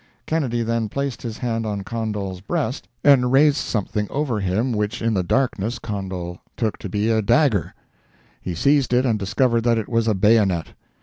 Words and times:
Kennedy 0.25 0.63
then 0.63 0.89
placed 0.89 1.21
his 1.21 1.37
hand 1.37 1.63
on 1.63 1.83
Condol's 1.83 2.41
breast, 2.41 2.87
and 3.03 3.31
raised 3.31 3.57
something 3.57 4.07
over 4.09 4.39
him 4.39 4.71
which 4.73 4.99
in 4.99 5.13
the 5.13 5.21
darkness 5.21 5.77
Condol 5.77 6.39
took 6.57 6.79
to 6.79 6.89
be 6.89 7.11
a 7.11 7.21
dagger; 7.21 7.75
he 8.41 8.55
seized 8.55 8.93
it 8.93 9.05
and 9.05 9.19
discovered 9.19 9.61
that 9.65 9.77
it 9.77 9.87
was 9.87 10.07
a 10.07 10.15
bayonet. 10.15 10.69